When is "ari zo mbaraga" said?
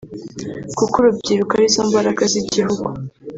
1.57-2.21